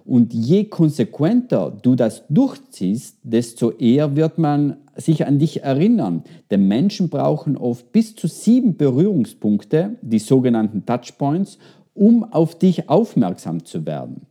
Und 0.05 0.35
je 0.35 0.65
konsequenter 0.65 1.73
du 1.83 1.95
das 1.95 2.25
durchziehst, 2.29 3.19
desto 3.23 3.71
eher 3.71 4.17
wird 4.17 4.39
man 4.39 4.77
sich 4.97 5.27
an 5.27 5.39
dich 5.39 5.63
erinnern. 5.63 6.25
Denn 6.51 6.69
Menschen 6.69 7.09
brauchen 7.09 7.57
oft 7.57 7.93
bis 7.93 8.17
zu 8.17 8.27
sieben 8.27 8.77
Berührungspunkte, 8.77 9.97
die 10.03 10.19
sogenannten 10.19 10.85
Touchpoints, 10.85 11.59
um 11.95 12.25
auf 12.25 12.59
dich 12.59 12.89
aufmerksam 12.89 13.65
zu 13.65 13.87
werden. 13.87 14.27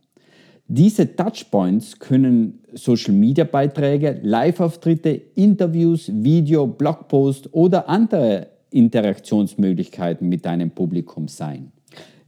Diese 0.68 1.16
Touchpoints 1.16 1.98
können 1.98 2.60
Social-Media-Beiträge, 2.72 4.20
Live-Auftritte, 4.22 5.10
Interviews, 5.34 6.10
Video, 6.12 6.66
Blogpost 6.66 7.52
oder 7.52 7.88
andere 7.88 8.48
Interaktionsmöglichkeiten 8.70 10.28
mit 10.28 10.46
deinem 10.46 10.70
Publikum 10.70 11.28
sein. 11.28 11.72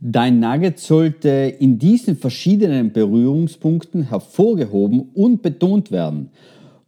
Dein 0.07 0.39
Nugget 0.39 0.79
sollte 0.79 1.31
in 1.31 1.79
diesen 1.79 2.19
verschiedenen 2.19 2.93
Berührungspunkten 2.93 4.11
hervorgehoben 4.11 5.09
und 5.15 5.41
betont 5.41 5.91
werden. 5.91 6.29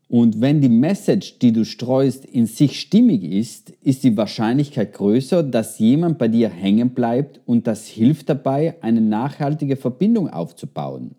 Und 0.06 0.42
wenn 0.42 0.61
die 0.61 0.68
Message, 0.68 1.38
die 1.38 1.50
du 1.50 1.64
streust, 1.64 2.26
in 2.26 2.44
sich 2.44 2.78
stimmig 2.78 3.25
ist, 3.25 3.70
ist 3.82 4.04
die 4.04 4.18
Wahrscheinlichkeit 4.18 4.92
größer, 4.92 5.42
dass 5.42 5.78
jemand 5.78 6.18
bei 6.18 6.28
dir 6.28 6.50
hängen 6.50 6.90
bleibt 6.90 7.40
und 7.46 7.66
das 7.66 7.87
hilft 7.87 8.28
dabei, 8.28 8.75
eine 8.82 9.00
nachhaltige 9.00 9.76
Verbindung 9.76 10.28
aufzubauen. 10.28 11.12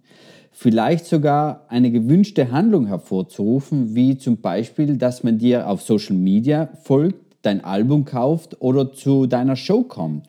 Vielleicht 0.52 1.08
sogar 1.08 1.66
eine 1.68 1.90
gewünschte 1.90 2.52
Handlung 2.52 2.86
hervorzurufen, 2.86 3.96
wie 3.96 4.20
zum 4.20 4.38
Beispiel, 4.38 4.98
dass 4.98 5.24
man 5.24 5.40
dir 5.40 5.68
auf 5.68 5.82
Social 5.82 6.16
Media 6.16 6.70
folgt, 6.84 7.38
dein 7.42 7.64
Album 7.64 8.06
kauft 8.06 8.62
oder 8.62 8.94
zu 8.94 9.26
deiner 9.26 9.56
Show 9.56 9.82
kommt. 9.82 10.28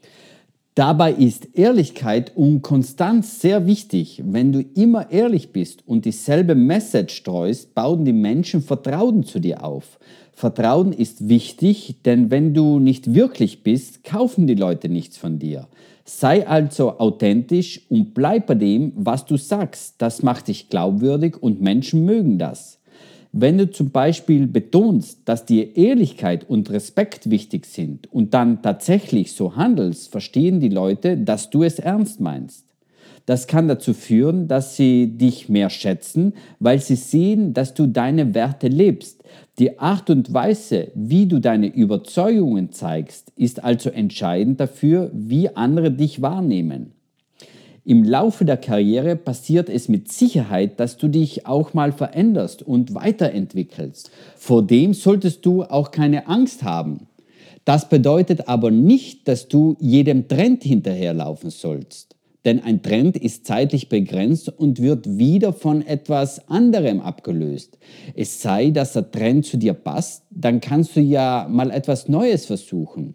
Dabei 0.79 1.13
ist 1.13 1.59
Ehrlichkeit 1.59 2.37
und 2.37 2.63
Konstanz 2.63 3.41
sehr 3.41 3.67
wichtig. 3.67 4.23
Wenn 4.25 4.53
du 4.53 4.61
immer 4.61 5.11
ehrlich 5.11 5.51
bist 5.51 5.83
und 5.89 6.05
dieselbe 6.05 6.55
Message 6.55 7.17
streust, 7.17 7.75
bauen 7.75 8.05
die 8.05 8.13
Menschen 8.13 8.63
Vertrauen 8.63 9.25
zu 9.25 9.41
dir 9.41 9.65
auf. 9.65 9.99
Vertrauen 10.33 10.93
ist 10.93 11.29
wichtig, 11.29 11.97
denn 12.05 12.31
wenn 12.31 12.55
du 12.55 12.79
nicht 12.79 13.13
wirklich 13.13 13.65
bist, 13.65 14.05
kaufen 14.05 14.47
die 14.47 14.55
Leute 14.55 14.89
nichts 14.89 15.19
von 15.19 15.41
dir. 15.41 15.67
Sei 16.05 16.47
also 16.47 17.01
authentisch 17.01 17.85
und 17.89 18.15
bleib 18.15 18.47
bei 18.47 18.55
dem, 18.55 18.93
was 18.95 19.27
du 19.27 19.37
sagst. 19.37 19.97
Das 19.99 20.23
macht 20.23 20.47
dich 20.47 20.69
glaubwürdig 20.69 21.43
und 21.43 21.61
Menschen 21.61 22.05
mögen 22.05 22.39
das. 22.39 22.78
Wenn 23.33 23.59
du 23.59 23.71
zum 23.71 23.91
Beispiel 23.91 24.47
betonst, 24.47 25.21
dass 25.27 25.45
dir 25.45 25.77
Ehrlichkeit 25.77 26.49
und 26.49 26.71
Respekt 26.71 27.31
wichtig 27.31 27.67
sind 27.67 28.11
und 28.13 28.33
dann 28.33 28.63
tatsächlich 28.63 29.33
so 29.33 29.55
handelst, 29.55 30.11
verstehen 30.11 30.61
die 30.61 30.71
Leute, 30.71 31.17
dass 31.19 31.51
du 31.51 31.63
es 31.63 31.79
ernst 31.79 32.21
meinst. 32.21 32.65
Das 33.27 33.47
kann 33.47 33.69
dazu 33.69 33.93
führen, 33.93 34.49
dass 34.49 34.77
sie 34.77 35.19
dich 35.19 35.51
mehr 35.51 35.69
schätzen, 35.69 36.33
weil 36.61 36.81
sie 36.81 36.97
sehen, 36.97 37.53
dass 37.53 37.75
du 37.75 37.87
deine 37.87 38.35
Werte 38.35 38.69
lebst. 38.69 39.23
Die 39.59 39.79
Art 39.79 40.09
und 40.09 40.33
Weise, 40.33 40.91
wie 40.95 41.27
du 41.27 41.39
deine 41.39 41.67
Überzeugungen 41.67 42.73
zeigst, 42.73 43.31
ist 43.37 43.63
also 43.63 43.91
entscheidend 43.91 44.61
dafür, 44.61 45.11
wie 45.13 45.55
andere 45.55 45.91
dich 45.91 46.23
wahrnehmen. 46.23 46.93
Im 47.89 48.05
Laufe 48.05 48.45
der 48.45 48.59
Karriere 48.59 49.17
passiert 49.17 49.71
es 49.71 49.89
mit 49.89 50.13
Sicherheit, 50.13 50.79
dass 50.79 50.99
du 50.99 51.09
dich 51.09 51.47
auch 51.47 51.73
mal 51.73 51.91
veränderst 51.91 52.61
und 52.61 52.95
weiterentwickelst. 52.95 54.11
Vor 54.37 54.63
dem 54.63 54.93
solltest 54.93 55.47
du 55.47 55.63
auch 55.63 55.91
keine 55.91 56.27
Angst 56.27 56.65
haben. 56.65 57.07
Das 57.65 57.89
bedeutet 57.89 58.47
aber 58.47 58.71
nicht, 58.71 59.27
dass 59.27 59.49
du 59.49 59.75
jedem 59.81 60.29
Trend 60.29 60.65
hinterherlaufen 60.65 61.49
sollst. 61.49 62.15
Denn 62.45 62.63
ein 62.63 62.83
Trend 62.83 63.17
ist 63.17 63.47
zeitlich 63.47 63.89
begrenzt 63.89 64.51
und 64.51 64.83
wird 64.83 65.17
wieder 65.17 65.55
von 65.55 65.81
etwas 65.81 66.47
anderem 66.51 67.01
abgelöst. 67.01 67.79
Es 68.15 68.43
sei, 68.43 68.69
dass 68.69 68.93
der 68.93 69.11
Trend 69.11 69.47
zu 69.47 69.57
dir 69.57 69.73
passt, 69.73 70.25
dann 70.29 70.61
kannst 70.61 70.95
du 70.95 71.01
ja 71.01 71.47
mal 71.51 71.71
etwas 71.71 72.07
Neues 72.07 72.45
versuchen. 72.45 73.15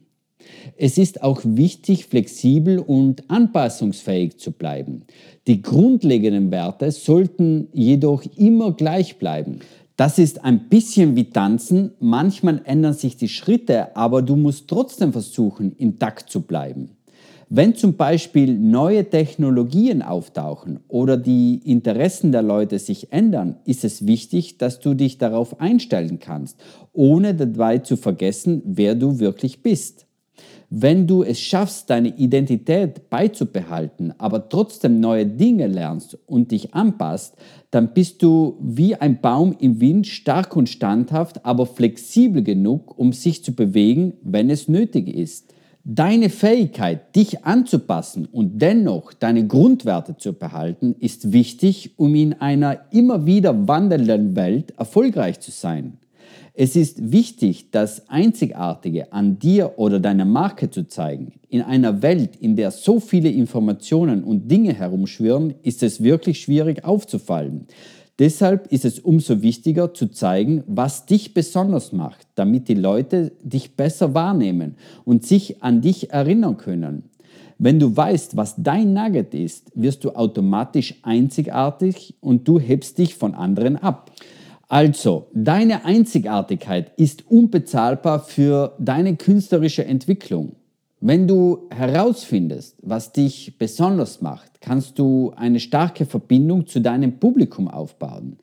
Es 0.77 0.97
ist 0.97 1.23
auch 1.23 1.41
wichtig, 1.43 2.05
flexibel 2.05 2.79
und 2.79 3.29
anpassungsfähig 3.29 4.38
zu 4.38 4.51
bleiben. 4.51 5.03
Die 5.47 5.62
grundlegenden 5.62 6.51
Werte 6.51 6.91
sollten 6.91 7.67
jedoch 7.73 8.23
immer 8.38 8.73
gleich 8.73 9.17
bleiben. 9.17 9.59
Das 9.95 10.17
ist 10.17 10.43
ein 10.43 10.69
bisschen 10.69 11.15
wie 11.15 11.25
Tanzen. 11.25 11.91
Manchmal 12.00 12.62
ändern 12.65 12.93
sich 12.93 13.15
die 13.15 13.27
Schritte, 13.27 13.95
aber 13.95 14.21
du 14.21 14.35
musst 14.35 14.67
trotzdem 14.67 15.12
versuchen, 15.12 15.75
intakt 15.77 16.29
zu 16.29 16.41
bleiben. 16.41 16.97
Wenn 17.55 17.75
zum 17.75 17.97
Beispiel 17.97 18.57
neue 18.57 19.07
Technologien 19.07 20.01
auftauchen 20.01 20.79
oder 20.88 21.17
die 21.17 21.62
Interessen 21.63 22.31
der 22.31 22.41
Leute 22.41 22.79
sich 22.79 23.13
ändern, 23.13 23.57
ist 23.65 23.83
es 23.83 24.07
wichtig, 24.07 24.57
dass 24.57 24.79
du 24.79 24.95
dich 24.95 25.19
darauf 25.19 25.62
einstellen 25.62 26.17
kannst, 26.17 26.59
ohne 26.93 27.35
dabei 27.35 27.77
zu 27.77 27.95
vergessen, 27.95 28.63
wer 28.65 28.95
du 28.95 29.19
wirklich 29.19 29.62
bist. 29.62 30.07
Wenn 30.75 31.06
du 31.06 31.22
es 31.22 31.39
schaffst, 31.39 31.92
deine 31.92 32.18
Identität 32.18 33.08
beizubehalten, 33.12 34.12
aber 34.18 34.50
trotzdem 34.50 35.00
neue 35.00 35.27
Dinge 35.27 35.68
lernst 35.68 36.18
und 36.25 36.50
dich 36.50 36.74
anpasst, 36.74 37.36
dann 37.70 37.94
bist 37.94 38.24
du 38.24 38.58
wie 38.60 38.96
ein 38.96 39.22
Baum 39.22 39.56
im 39.60 39.80
Wind 39.80 40.08
stark 40.08 40.56
und 40.56 40.68
standhaft, 40.68 41.46
aber 41.46 41.68
flexibel 41.68 42.42
genug, 42.42 42.98
um 42.98 43.13
sich 43.13 43.44
zu 43.44 43.53
bewegen, 43.53 44.13
wenn 44.24 44.50
es 44.50 44.68
nötig 44.68 45.08
ist. 45.10 45.53
Deine 45.84 46.32
Fähigkeit, 46.32 47.15
dich 47.15 47.46
anzupassen 47.46 48.25
und 48.25 48.60
dennoch 48.60 49.13
deine 49.13 49.46
Grundwerte 49.46 50.18
zu 50.18 50.34
behalten, 50.34 50.96
ist 51.00 51.32
wichtig, 51.32 51.92
um 51.98 52.15
in 52.15 52.34
einer 52.42 52.80
immer 52.89 53.27
wieder 53.27 53.68
wandelnden 53.68 54.36
Welt 54.36 54.72
erfolgreich 54.80 55.39
zu 55.39 55.51
sein. 55.51 56.00
Es 56.55 56.75
ist 56.75 57.12
wichtig, 57.12 57.72
das 57.72 58.07
Einzigartige 58.10 59.12
an 59.12 59.39
dir 59.39 59.74
oder 59.77 60.00
deiner 60.00 60.25
Marke 60.25 60.69
zu 60.69 60.88
zeigen. 60.88 61.33
In 61.50 61.63
einer 61.63 62.03
Welt, 62.03 62.36
in 62.36 62.55
der 62.55 62.69
so 62.69 63.00
viele 63.00 63.31
Informationen 63.31 64.24
und 64.24 64.51
Dinge 64.51 64.74
herumschwirren, 64.74 65.55
ist 65.63 65.81
es 65.81 66.03
wirklich 66.03 66.41
schwierig 66.41 66.86
aufzufallen. 66.86 67.65
Deshalb 68.19 68.72
ist 68.72 68.86
es 68.86 69.00
umso 69.00 69.41
wichtiger 69.41 69.95
zu 69.95 70.12
zeigen, 70.12 70.63
was 70.67 71.07
dich 71.07 71.33
besonders 71.33 71.91
macht, 71.91 72.27
damit 72.36 72.67
die 72.67 72.75
Leute 72.75 73.31
dich 73.41 73.75
besser 73.75 74.13
wahrnehmen 74.13 74.75
und 75.05 75.25
sich 75.25 75.63
an 75.63 75.81
dich 75.81 76.12
erinnern 76.12 76.57
können. 76.57 77.10
Wenn 77.57 77.79
du 77.79 77.98
weißt, 77.98 78.38
was 78.38 78.55
dein 78.57 78.93
Nugget 78.93 79.33
ist, 79.33 79.72
wirst 79.74 80.03
du 80.03 80.12
automatisch 80.12 81.00
einzigartig 81.01 82.13
und 82.22 82.48
du 82.48 82.60
hebst 82.60 83.00
dich 83.00 83.15
von 83.15 83.33
anderen 83.33 83.77
ab. 83.77 84.12
Also, 84.70 85.27
deine 85.34 85.86
Einzigartigkeit 85.86 86.91
ist 86.98 87.29
unbezahlbar 87.29 88.20
für 88.20 88.75
deine 88.79 89.15
künstlerische 89.15 89.86
Entwicklung. 89.86 90.55
Wenn 91.05 91.27
du 91.27 91.67
herausfindest, 91.70 92.77
was 92.82 93.12
dich 93.12 93.58
besonders 93.58 94.22
macht, 94.22 94.62
kannst 94.62 94.98
du 94.98 95.34
eine 95.36 95.60
starke 95.60 96.05
Verbindung 96.05 96.65
zu 96.65 96.79
deinem 96.79 97.20
Publikum 97.20 97.67
aufbauen, 97.67 98.38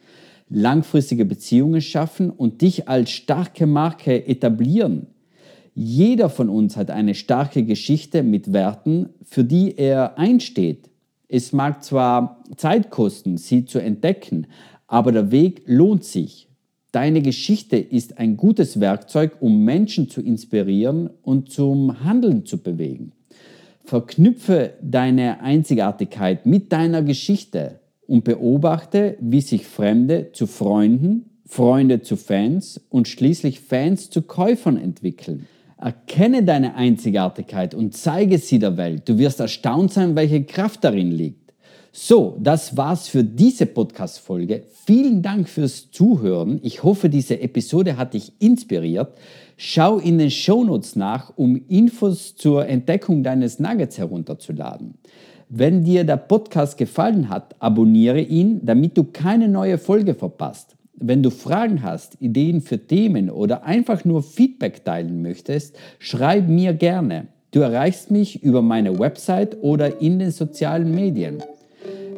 langfristige 0.51 1.25
Beziehungen 1.25 1.81
schaffen 1.81 2.29
und 2.29 2.61
dich 2.61 2.87
als 2.87 3.11
starke 3.11 3.67
Marke 3.67 4.27
etablieren. 4.27 5.07
Jeder 5.75 6.29
von 6.29 6.51
uns 6.51 6.77
hat 6.77 6.91
eine 6.91 7.15
starke 7.15 7.65
Geschichte 7.65 8.23
mit 8.23 8.53
Werten, 8.53 9.09
für 9.23 9.43
die 9.43 9.79
er 9.79 10.19
einsteht. 10.19 10.91
Es 11.29 11.53
mag 11.53 11.83
zwar 11.83 12.43
Zeit 12.57 12.91
kosten, 12.91 13.39
sie 13.39 13.65
zu 13.65 13.79
entdecken, 13.79 14.49
aber 14.91 15.13
der 15.13 15.31
Weg 15.31 15.63
lohnt 15.67 16.05
sich. 16.05 16.49
Deine 16.91 17.23
Geschichte 17.23 17.77
ist 17.77 18.19
ein 18.19 18.37
gutes 18.37 18.81
Werkzeug, 18.81 19.37
um 19.39 19.65
Menschen 19.65 20.09
zu 20.09 20.21
inspirieren 20.21 21.09
und 21.23 21.53
zum 21.53 22.05
Handeln 22.05 22.45
zu 22.45 22.59
bewegen. 22.59 23.13
Verknüpfe 23.85 24.73
deine 24.83 25.41
Einzigartigkeit 25.43 26.45
mit 26.45 26.73
deiner 26.73 27.03
Geschichte 27.03 27.79
und 28.09 28.25
beobachte, 28.25 29.17
wie 29.21 29.41
sich 29.41 29.65
Fremde 29.65 30.31
zu 30.33 30.49
Freunden, 30.49 31.27
Freunde 31.47 32.03
zu 32.03 32.17
Fans 32.17 32.81
und 32.91 33.07
schließlich 33.07 33.61
Fans 33.61 34.11
zu 34.11 34.23
Käufern 34.23 34.77
entwickeln. 34.77 35.47
Erkenne 35.79 36.43
deine 36.43 36.75
Einzigartigkeit 36.75 37.77
und 37.77 37.97
zeige 37.97 38.39
sie 38.39 38.59
der 38.59 38.77
Welt. 38.77 39.09
Du 39.09 39.19
wirst 39.19 39.39
erstaunt 39.39 39.93
sein, 39.93 40.17
welche 40.17 40.43
Kraft 40.43 40.83
darin 40.83 41.13
liegt. 41.13 41.40
So, 41.93 42.37
das 42.39 42.77
war's 42.77 43.09
für 43.09 43.25
diese 43.25 43.67
Podcast-Folge. 43.67 44.63
Vielen 44.87 45.23
Dank 45.23 45.49
fürs 45.49 45.91
Zuhören. 45.91 46.61
Ich 46.63 46.85
hoffe, 46.85 47.09
diese 47.09 47.41
Episode 47.41 47.97
hat 47.97 48.15
dich 48.15 48.33
inspiriert. 48.39 49.19
Schau 49.57 49.99
in 49.99 50.19
den 50.19 50.31
Shownotes 50.31 50.95
nach, 50.95 51.33
um 51.35 51.61
Infos 51.69 52.37
zur 52.37 52.69
Entdeckung 52.69 53.25
deines 53.25 53.59
Nuggets 53.59 53.99
herunterzuladen. 53.99 54.95
Wenn 55.49 55.83
dir 55.83 56.05
der 56.05 56.19
Podcast 56.19 56.79
gefallen 56.79 57.29
hat, 57.29 57.57
abonniere 57.59 58.21
ihn, 58.21 58.61
damit 58.65 58.97
du 58.97 59.03
keine 59.03 59.49
neue 59.49 59.77
Folge 59.77 60.15
verpasst. 60.15 60.77
Wenn 60.95 61.25
du 61.25 61.31
Fragen 61.31 61.83
hast, 61.83 62.17
Ideen 62.21 62.61
für 62.61 62.79
Themen 62.79 63.31
oder 63.31 63.65
einfach 63.65 64.05
nur 64.05 64.23
Feedback 64.23 64.85
teilen 64.85 65.23
möchtest, 65.23 65.77
schreib 65.99 66.49
mir 66.49 66.73
gerne. 66.73 67.27
Du 67.51 67.59
erreichst 67.59 68.13
mich 68.13 68.45
über 68.45 68.63
meine 68.63 68.97
Website 69.01 69.57
oder 69.61 70.01
in 70.01 70.21
den 70.21 70.31
sozialen 70.31 70.95
Medien. 70.95 71.43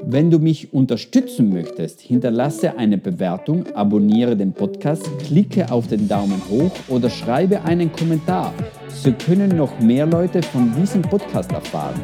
Wenn 0.04 0.30
du 0.30 0.38
mich 0.38 0.72
unterstützen 0.72 1.52
möchtest, 1.52 2.00
hinterlasse 2.00 2.76
eine 2.76 2.98
Bewertung, 2.98 3.64
abonniere 3.74 4.36
den 4.36 4.52
Podcast, 4.52 5.08
klicke 5.20 5.70
auf 5.70 5.86
den 5.86 6.08
Daumen 6.08 6.42
hoch 6.50 6.72
oder 6.88 7.08
schreibe 7.08 7.62
einen 7.62 7.92
Kommentar. 7.92 8.52
So 8.88 9.12
können 9.12 9.56
noch 9.56 9.78
mehr 9.78 10.06
Leute 10.06 10.42
von 10.42 10.74
diesem 10.74 11.02
Podcast 11.02 11.52
erfahren. 11.52 12.00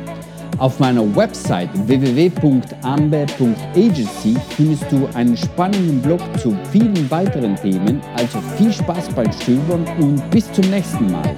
Auf 0.59 0.79
meiner 0.79 1.05
Website 1.17 1.71
www.ambe.agency 1.87 4.37
findest 4.57 4.91
du 4.91 5.07
einen 5.15 5.37
spannenden 5.37 6.01
Blog 6.01 6.21
zu 6.39 6.57
vielen 6.71 7.11
weiteren 7.11 7.57
Themen. 7.57 8.01
Also 8.17 8.41
viel 8.57 8.73
Spaß 8.73 9.09
beim 9.11 9.31
Stöbern 9.33 9.85
und 10.01 10.31
bis 10.31 10.51
zum 10.53 10.71
nächsten 10.71 11.11
Mal. 11.11 11.37